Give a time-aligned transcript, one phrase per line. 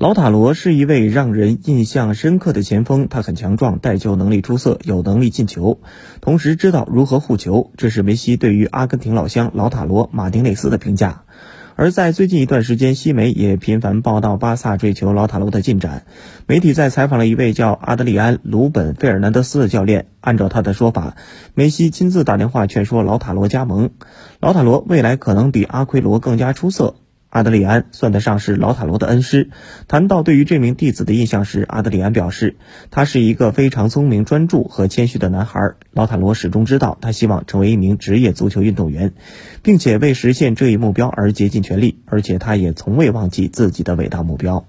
[0.00, 5.78] 老塔罗是一位让人印象深刻的前锋，他很强壮，带球能力出色，有能力进球，
[6.22, 7.70] 同时知道如何护球。
[7.76, 11.24] 这是梅西对于阿根廷老乡老塔罗马丁内斯的评价。
[11.76, 16.06] 而在最近一段时间，西媒也频繁报道巴萨追求老塔罗的进展。
[16.46, 21.14] 媒体在采访了一位叫阿德里安·鲁本·费尔南德斯的教练，按照他的说法，
[21.52, 23.90] 梅西亲自打电话劝说老塔罗加盟。
[24.40, 26.94] 老塔罗未来可能比阿奎罗更加出色。
[27.30, 29.50] 阿德里安算得上是老塔罗的恩师。
[29.86, 32.56] 谈到对于这名弟子的印象时，阿德里安表示，
[32.90, 35.74] 他是一个非常聪明、专注和谦虚的男孩。
[35.92, 39.12] 老塔罗始终知道，他希望成为一名职业足球运动员，
[39.62, 42.00] 并且为实现这一目标而竭尽全力。
[42.06, 44.66] 而且，他也从未忘记自己的伟大目标。